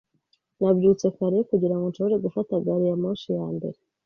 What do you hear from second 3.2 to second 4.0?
ya mbere.